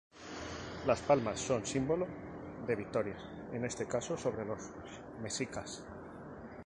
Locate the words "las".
0.87-0.99